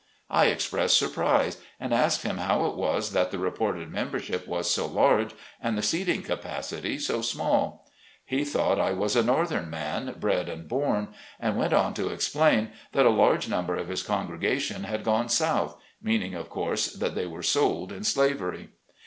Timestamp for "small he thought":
7.21-8.79